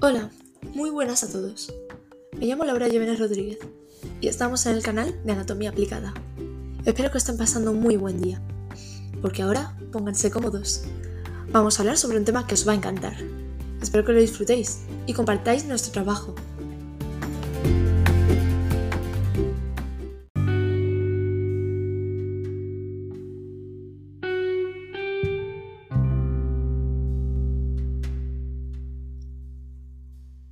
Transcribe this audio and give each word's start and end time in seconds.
Hola, 0.00 0.30
muy 0.76 0.90
buenas 0.90 1.24
a 1.24 1.32
todos. 1.32 1.74
Me 2.38 2.46
llamo 2.46 2.64
Laura 2.64 2.88
Jiménez 2.88 3.18
Rodríguez 3.18 3.58
y 4.20 4.28
estamos 4.28 4.64
en 4.66 4.76
el 4.76 4.82
canal 4.84 5.20
de 5.24 5.32
Anatomía 5.32 5.70
Aplicada. 5.70 6.14
Espero 6.84 7.10
que 7.10 7.18
estén 7.18 7.36
pasando 7.36 7.72
un 7.72 7.80
muy 7.80 7.96
buen 7.96 8.20
día, 8.20 8.40
porque 9.20 9.42
ahora 9.42 9.76
pónganse 9.90 10.30
cómodos. 10.30 10.84
Vamos 11.50 11.76
a 11.76 11.82
hablar 11.82 11.98
sobre 11.98 12.16
un 12.16 12.24
tema 12.24 12.46
que 12.46 12.54
os 12.54 12.66
va 12.66 12.74
a 12.74 12.76
encantar. 12.76 13.16
Espero 13.82 14.04
que 14.04 14.12
lo 14.12 14.20
disfrutéis 14.20 14.82
y 15.06 15.14
compartáis 15.14 15.64
nuestro 15.64 15.90
trabajo. 15.90 16.36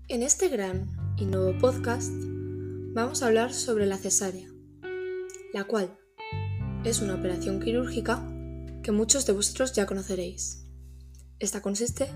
En 0.08 0.22
este 0.22 0.48
gran 0.48 0.92
y 1.16 1.24
nuevo 1.24 1.58
podcast 1.58 2.12
vamos 2.94 3.22
a 3.22 3.26
hablar 3.26 3.52
sobre 3.52 3.86
la 3.86 3.98
cesárea, 3.98 4.48
la 5.52 5.64
cual 5.64 5.98
es 6.84 7.00
una 7.02 7.16
operación 7.16 7.58
quirúrgica 7.58 8.24
que 8.84 8.92
muchos 8.92 9.26
de 9.26 9.32
vosotros 9.32 9.72
ya 9.72 9.84
conoceréis. 9.84 10.64
Esta 11.40 11.60
consiste 11.60 12.06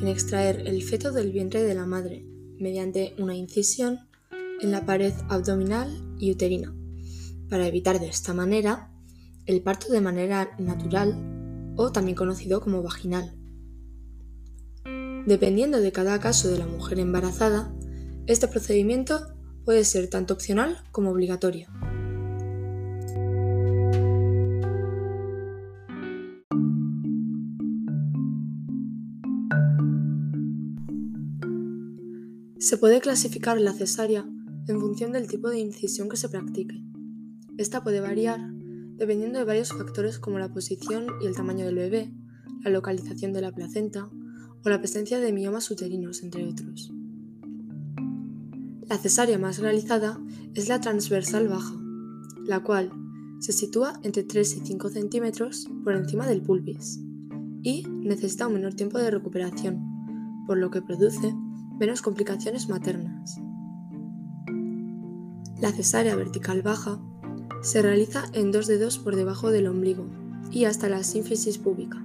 en 0.00 0.06
extraer 0.06 0.68
el 0.68 0.82
feto 0.82 1.12
del 1.12 1.32
vientre 1.32 1.62
de 1.62 1.74
la 1.74 1.86
madre 1.86 2.26
mediante 2.58 3.14
una 3.18 3.34
incisión 3.34 4.00
en 4.60 4.70
la 4.70 4.84
pared 4.84 5.14
abdominal 5.30 5.88
y 6.18 6.32
uterina, 6.32 6.74
para 7.48 7.66
evitar 7.66 8.00
de 8.00 8.08
esta 8.08 8.34
manera 8.34 8.92
el 9.46 9.62
parto 9.62 9.90
de 9.90 10.02
manera 10.02 10.54
natural 10.58 11.72
o 11.76 11.90
también 11.90 12.18
conocido 12.18 12.60
como 12.60 12.82
vaginal. 12.82 13.39
Dependiendo 15.26 15.80
de 15.80 15.92
cada 15.92 16.18
caso 16.18 16.50
de 16.50 16.58
la 16.58 16.66
mujer 16.66 16.98
embarazada, 16.98 17.72
este 18.26 18.48
procedimiento 18.48 19.28
puede 19.64 19.84
ser 19.84 20.08
tanto 20.08 20.34
opcional 20.34 20.78
como 20.92 21.10
obligatorio. 21.10 21.68
Se 32.58 32.76
puede 32.76 33.00
clasificar 33.00 33.60
la 33.60 33.72
cesárea 33.72 34.24
en 34.68 34.80
función 34.80 35.12
del 35.12 35.26
tipo 35.26 35.48
de 35.48 35.58
incisión 35.58 36.08
que 36.08 36.16
se 36.16 36.28
practique. 36.28 36.82
Esta 37.58 37.82
puede 37.82 38.00
variar 38.00 38.40
dependiendo 39.00 39.38
de 39.38 39.46
varios 39.46 39.70
factores 39.70 40.18
como 40.18 40.38
la 40.38 40.52
posición 40.52 41.06
y 41.22 41.26
el 41.26 41.34
tamaño 41.34 41.64
del 41.64 41.76
bebé, 41.76 42.12
la 42.62 42.70
localización 42.70 43.32
de 43.32 43.40
la 43.40 43.50
placenta, 43.50 44.10
o 44.64 44.68
la 44.68 44.78
presencia 44.78 45.20
de 45.20 45.32
miomas 45.32 45.70
uterinos, 45.70 46.22
entre 46.22 46.46
otros. 46.46 46.92
La 48.88 48.98
cesárea 48.98 49.38
más 49.38 49.58
realizada 49.58 50.18
es 50.54 50.68
la 50.68 50.80
transversal 50.80 51.48
baja, 51.48 51.74
la 52.44 52.60
cual 52.60 52.90
se 53.38 53.52
sitúa 53.52 54.00
entre 54.02 54.24
3 54.24 54.56
y 54.56 54.66
5 54.66 54.88
centímetros 54.90 55.68
por 55.84 55.94
encima 55.94 56.26
del 56.26 56.42
pulvis 56.42 57.00
y 57.62 57.86
necesita 57.88 58.46
un 58.46 58.54
menor 58.54 58.74
tiempo 58.74 58.98
de 58.98 59.10
recuperación, 59.10 59.80
por 60.46 60.58
lo 60.58 60.70
que 60.70 60.82
produce 60.82 61.34
menos 61.78 62.02
complicaciones 62.02 62.68
maternas. 62.68 63.40
La 65.60 65.72
cesárea 65.72 66.16
vertical 66.16 66.62
baja 66.62 67.00
se 67.62 67.82
realiza 67.82 68.24
en 68.32 68.50
dos 68.50 68.66
dedos 68.66 68.98
por 68.98 69.14
debajo 69.14 69.50
del 69.50 69.66
ombligo 69.68 70.06
y 70.50 70.64
hasta 70.64 70.88
la 70.88 71.02
sínfisis 71.02 71.58
púbica 71.58 72.04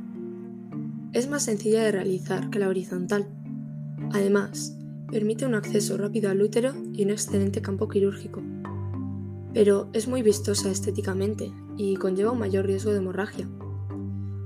es 1.16 1.28
más 1.30 1.44
sencilla 1.44 1.82
de 1.82 1.94
realizar 1.94 2.50
que 2.50 2.60
la 2.60 2.68
horizontal. 2.68 3.26
Además, 4.12 4.78
permite 5.10 5.46
un 5.46 5.56
acceso 5.56 5.96
rápido 5.98 6.30
al 6.30 6.42
útero 6.42 6.74
y 6.92 7.06
un 7.06 7.12
excelente 7.12 7.62
campo 7.62 7.88
quirúrgico. 7.88 8.44
Pero 9.54 9.90
es 9.94 10.10
muy 10.10 10.22
vistosa 10.24 10.70
estéticamente 10.70 11.54
y 11.78 11.96
conlleva 11.96 12.32
un 12.32 12.40
mayor 12.40 12.66
riesgo 12.66 12.92
de 12.92 12.98
hemorragia. 12.98 13.50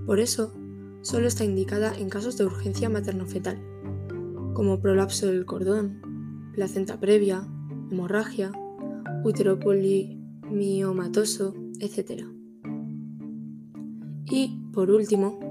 Por 0.05 0.19
eso, 0.19 0.53
solo 1.01 1.25
está 1.27 1.43
indicada 1.43 1.97
en 1.97 2.07
casos 2.07 2.37
de 2.37 2.45
urgencia 2.45 2.87
materno-fetal, 2.87 3.59
como 4.53 4.79
prolapso 4.79 5.25
del 5.25 5.47
cordón, 5.47 6.51
placenta 6.53 6.99
previa, 6.99 7.47
hemorragia, 7.89 8.51
útero 9.23 9.57
polimiomatoso, 9.57 11.55
etc. 11.79 12.25
Y, 14.27 14.61
por 14.71 14.91
último, 14.91 15.48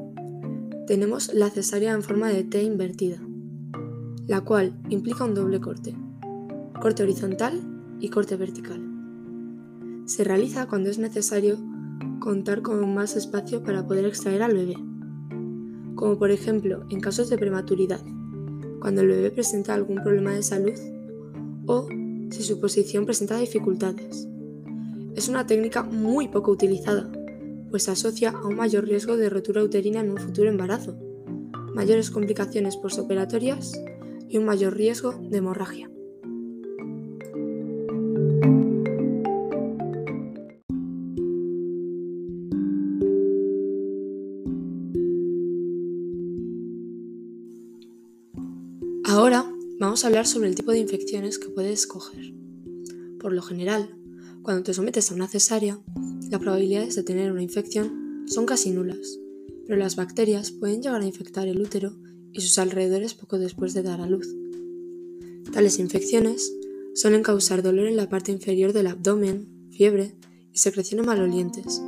tenemos 0.89 1.35
la 1.35 1.51
cesárea 1.51 1.93
en 1.93 2.03
forma 2.03 2.31
de 2.31 2.45
T 2.45 2.63
invertida, 2.63 3.19
la 4.27 4.41
cual 4.41 4.73
implica 4.89 5.27
un 5.27 5.35
doble 5.35 5.61
corte, 5.61 5.95
corte 6.81 7.03
horizontal 7.03 7.61
y 8.01 8.09
corte 8.09 8.37
vertical. 8.37 8.81
Se 10.07 10.25
realiza 10.25 10.67
cuando 10.67 10.89
es 10.89 10.99
necesario 10.99 11.59
contar 12.21 12.63
con 12.63 12.95
más 12.95 13.17
espacio 13.17 13.63
para 13.63 13.87
poder 13.87 14.07
extraer 14.07 14.43
al 14.43 14.55
bebé, 14.55 14.77
como 15.95 16.19
por 16.19 16.31
ejemplo 16.31 16.87
en 16.89 17.01
casos 17.01 17.29
de 17.29 17.37
prematuridad, 17.37 18.01
cuando 18.81 19.03
el 19.03 19.09
bebé 19.09 19.31
presenta 19.31 19.75
algún 19.75 20.03
problema 20.03 20.33
de 20.33 20.43
salud 20.43 20.79
o 21.67 21.87
si 22.31 22.43
su 22.43 22.59
posición 22.61 23.05
presenta 23.05 23.37
dificultades. 23.37 24.27
Es 25.15 25.29
una 25.29 25.47
técnica 25.47 25.83
muy 25.83 26.29
poco 26.29 26.51
utilizada, 26.51 27.13
pues 27.71 27.85
se 27.85 27.91
asocia 27.91 28.31
a 28.31 28.47
un 28.47 28.57
mayor 28.57 28.85
riesgo 28.85 29.17
de 29.17 29.31
rotura 29.31 29.63
uterina 29.63 30.01
en 30.01 30.11
un 30.11 30.19
futuro 30.19 30.49
embarazo, 30.49 30.99
mayores 31.75 32.11
complicaciones 32.11 32.77
postoperatorias 32.77 33.73
y 34.29 34.39
un 34.39 34.45
mayor 34.45 34.77
riesgo 34.77 35.13
de 35.13 35.39
hemorragia. 35.39 35.91
Ahora 49.05 49.51
vamos 49.81 50.05
a 50.05 50.09
hablar 50.09 50.27
sobre 50.27 50.49
el 50.49 50.55
tipo 50.55 50.71
de 50.71 50.79
infecciones 50.79 51.39
que 51.39 51.49
puedes 51.49 51.81
escoger. 51.81 52.35
Por 53.19 53.33
lo 53.33 53.43
general, 53.43 53.98
cuando 54.49 54.65
te 54.65 54.73
sometes 54.73 55.11
a 55.11 55.15
una 55.15 55.29
cesárea, 55.29 55.79
las 56.31 56.41
probabilidades 56.41 56.95
de 56.97 57.03
tener 57.03 57.31
una 57.31 57.43
infección 57.43 58.25
son 58.27 58.47
casi 58.47 58.71
nulas, 58.71 59.21
pero 59.67 59.79
las 59.79 59.95
bacterias 59.95 60.53
pueden 60.53 60.81
llegar 60.81 61.03
a 61.03 61.05
infectar 61.05 61.47
el 61.49 61.61
útero 61.61 61.99
y 62.33 62.41
sus 62.41 62.59
alrededores 62.59 63.13
poco 63.13 63.39
después 63.39 63.75
de 63.75 63.83
dar 63.83 64.01
a 64.01 64.07
luz. 64.07 64.27
Tales 65.53 65.79
infecciones 65.79 66.51
suelen 66.95 67.23
causar 67.23 67.63
dolor 67.63 67.89
en 67.89 67.99
la 67.99 68.09
parte 68.09 68.33
inferior 68.33 68.73
del 68.73 68.87
abdomen, 68.87 69.69
fiebre 69.71 70.17
y 70.55 70.57
secreciones 70.57 71.07
malolientes. 71.07 71.83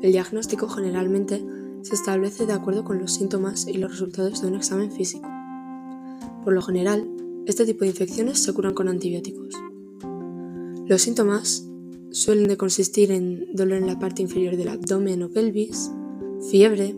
El 0.00 0.12
diagnóstico 0.12 0.68
generalmente 0.68 1.44
se 1.82 1.96
establece 1.96 2.46
de 2.46 2.52
acuerdo 2.52 2.84
con 2.84 3.00
los 3.00 3.14
síntomas 3.14 3.66
y 3.66 3.78
los 3.78 3.90
resultados 3.90 4.42
de 4.42 4.46
un 4.46 4.54
examen 4.54 4.92
físico. 4.92 5.28
Por 6.44 6.52
lo 6.52 6.62
general, 6.62 7.10
este 7.46 7.66
tipo 7.66 7.80
de 7.80 7.88
infecciones 7.88 8.38
se 8.38 8.52
curan 8.52 8.74
con 8.74 8.86
antibióticos. 8.86 9.56
Los 10.86 11.02
síntomas 11.02 11.66
suelen 12.10 12.48
de 12.48 12.56
consistir 12.56 13.10
en 13.12 13.54
dolor 13.54 13.78
en 13.78 13.86
la 13.86 13.98
parte 13.98 14.22
inferior 14.22 14.56
del 14.56 14.68
abdomen 14.68 15.22
o 15.22 15.30
pelvis, 15.30 15.90
fiebre, 16.50 16.96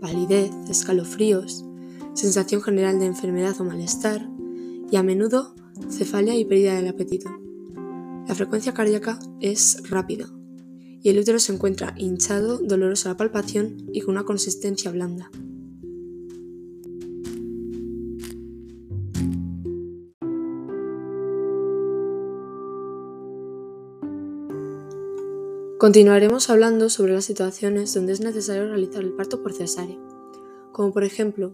palidez, 0.00 0.50
escalofríos, 0.68 1.64
sensación 2.14 2.62
general 2.62 2.98
de 2.98 3.06
enfermedad 3.06 3.60
o 3.60 3.64
malestar 3.64 4.28
y 4.90 4.96
a 4.96 5.02
menudo 5.02 5.54
cefalia 5.90 6.34
y 6.34 6.44
pérdida 6.44 6.74
del 6.74 6.88
apetito. 6.88 7.30
La 8.26 8.34
frecuencia 8.34 8.74
cardíaca 8.74 9.18
es 9.40 9.82
rápida 9.88 10.28
y 11.02 11.10
el 11.10 11.18
útero 11.18 11.38
se 11.38 11.52
encuentra 11.52 11.94
hinchado, 11.96 12.58
doloroso 12.58 13.08
a 13.08 13.12
la 13.12 13.16
palpación 13.16 13.86
y 13.92 14.00
con 14.00 14.14
una 14.14 14.24
consistencia 14.24 14.90
blanda. 14.90 15.30
Continuaremos 25.78 26.48
hablando 26.48 26.88
sobre 26.88 27.12
las 27.12 27.26
situaciones 27.26 27.92
donde 27.92 28.14
es 28.14 28.22
necesario 28.22 28.66
realizar 28.66 29.02
el 29.02 29.12
parto 29.12 29.42
por 29.42 29.52
cesárea, 29.52 29.98
como 30.72 30.90
por 30.90 31.04
ejemplo 31.04 31.52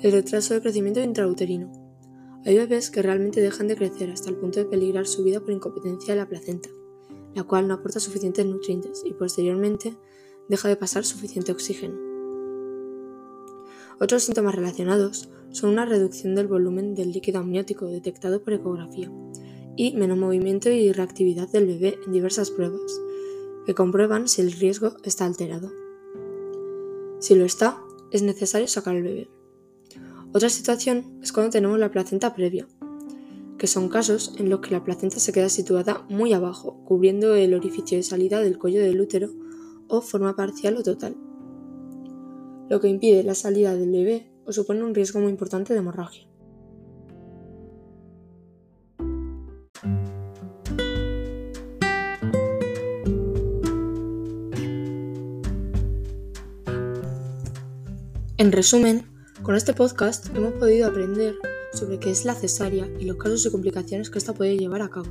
el 0.00 0.12
retraso 0.12 0.54
de 0.54 0.62
crecimiento 0.62 1.00
intrauterino. 1.00 1.70
Hay 2.46 2.56
bebés 2.56 2.90
que 2.90 3.02
realmente 3.02 3.42
dejan 3.42 3.68
de 3.68 3.76
crecer 3.76 4.10
hasta 4.10 4.30
el 4.30 4.36
punto 4.36 4.60
de 4.60 4.64
peligrar 4.64 5.06
su 5.06 5.24
vida 5.24 5.40
por 5.40 5.50
incompetencia 5.50 6.14
de 6.14 6.20
la 6.20 6.26
placenta, 6.26 6.70
la 7.34 7.42
cual 7.42 7.68
no 7.68 7.74
aporta 7.74 8.00
suficientes 8.00 8.46
nutrientes 8.46 9.02
y 9.04 9.12
posteriormente 9.12 9.94
deja 10.48 10.68
de 10.68 10.76
pasar 10.76 11.04
suficiente 11.04 11.52
oxígeno. 11.52 11.98
Otros 14.00 14.22
síntomas 14.22 14.54
relacionados 14.54 15.28
son 15.50 15.68
una 15.68 15.84
reducción 15.84 16.34
del 16.34 16.48
volumen 16.48 16.94
del 16.94 17.12
líquido 17.12 17.40
amniótico 17.40 17.84
detectado 17.84 18.42
por 18.42 18.54
ecografía 18.54 19.12
y 19.76 19.92
menos 19.92 20.16
movimiento 20.16 20.70
y 20.70 20.92
reactividad 20.92 21.50
del 21.50 21.66
bebé 21.66 21.98
en 22.06 22.12
diversas 22.12 22.50
pruebas, 22.50 23.00
que 23.66 23.74
comprueban 23.74 24.28
si 24.28 24.40
el 24.40 24.52
riesgo 24.52 24.96
está 25.04 25.24
alterado. 25.24 25.70
Si 27.18 27.34
lo 27.34 27.44
está, 27.44 27.82
es 28.10 28.22
necesario 28.22 28.66
sacar 28.68 28.96
al 28.96 29.02
bebé. 29.02 29.30
Otra 30.32 30.48
situación 30.48 31.18
es 31.22 31.32
cuando 31.32 31.50
tenemos 31.50 31.78
la 31.78 31.90
placenta 31.90 32.34
previa, 32.34 32.66
que 33.58 33.66
son 33.66 33.88
casos 33.88 34.34
en 34.38 34.48
los 34.48 34.60
que 34.60 34.70
la 34.70 34.84
placenta 34.84 35.18
se 35.18 35.32
queda 35.32 35.48
situada 35.48 36.06
muy 36.08 36.32
abajo, 36.32 36.82
cubriendo 36.84 37.34
el 37.34 37.52
orificio 37.52 37.98
de 37.98 38.02
salida 38.02 38.40
del 38.40 38.58
cuello 38.58 38.80
del 38.80 39.00
útero 39.00 39.30
o 39.88 40.00
forma 40.00 40.36
parcial 40.36 40.76
o 40.76 40.82
total, 40.82 41.16
lo 42.70 42.80
que 42.80 42.88
impide 42.88 43.24
la 43.24 43.34
salida 43.34 43.76
del 43.76 43.90
bebé 43.90 44.32
o 44.46 44.52
supone 44.52 44.84
un 44.84 44.94
riesgo 44.94 45.20
muy 45.20 45.30
importante 45.30 45.72
de 45.72 45.80
hemorragia. 45.80 46.29
En 58.40 58.52
resumen, 58.52 59.04
con 59.42 59.54
este 59.54 59.74
podcast 59.74 60.34
hemos 60.34 60.54
podido 60.54 60.88
aprender 60.88 61.34
sobre 61.74 61.98
qué 61.98 62.10
es 62.10 62.24
la 62.24 62.34
cesárea 62.34 62.88
y 62.98 63.04
los 63.04 63.18
casos 63.18 63.44
y 63.44 63.50
complicaciones 63.50 64.08
que 64.08 64.16
ésta 64.16 64.32
puede 64.32 64.56
llevar 64.56 64.80
a 64.80 64.88
cabo. 64.88 65.08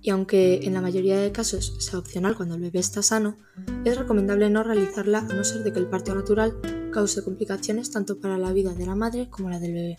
Y 0.00 0.10
aunque 0.10 0.60
en 0.62 0.72
la 0.72 0.80
mayoría 0.80 1.18
de 1.18 1.32
casos 1.32 1.74
sea 1.80 1.98
opcional 1.98 2.36
cuando 2.36 2.54
el 2.54 2.60
bebé 2.60 2.78
está 2.78 3.02
sano, 3.02 3.38
es 3.84 3.98
recomendable 3.98 4.50
no 4.50 4.62
realizarla 4.62 5.18
a 5.18 5.34
no 5.34 5.42
ser 5.42 5.64
de 5.64 5.72
que 5.72 5.80
el 5.80 5.88
parto 5.88 6.14
natural 6.14 6.54
cause 6.92 7.24
complicaciones 7.24 7.90
tanto 7.90 8.20
para 8.20 8.38
la 8.38 8.52
vida 8.52 8.72
de 8.72 8.86
la 8.86 8.94
madre 8.94 9.28
como 9.28 9.50
la 9.50 9.58
del 9.58 9.72
bebé. 9.74 9.98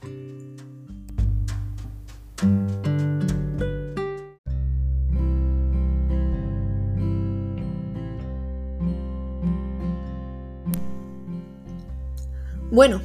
Bueno, 12.74 13.02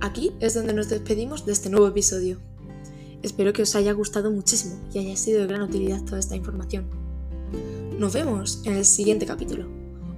aquí 0.00 0.30
es 0.38 0.54
donde 0.54 0.72
nos 0.72 0.88
despedimos 0.88 1.44
de 1.44 1.50
este 1.50 1.68
nuevo 1.68 1.88
episodio. 1.88 2.38
Espero 3.24 3.52
que 3.52 3.62
os 3.62 3.74
haya 3.74 3.92
gustado 3.92 4.30
muchísimo 4.30 4.76
y 4.94 5.00
haya 5.00 5.16
sido 5.16 5.40
de 5.40 5.48
gran 5.48 5.62
utilidad 5.62 6.00
toda 6.04 6.20
esta 6.20 6.36
información. 6.36 6.86
Nos 7.98 8.12
vemos 8.12 8.62
en 8.66 8.74
el 8.74 8.84
siguiente 8.84 9.26
capítulo. 9.26 9.66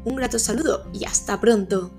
Un 0.04 0.16
grato 0.16 0.38
saludo 0.38 0.84
y 0.92 1.06
hasta 1.06 1.40
pronto. 1.40 1.90